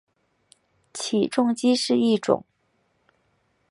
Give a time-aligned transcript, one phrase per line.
[0.95, 2.43] 起重机是一种。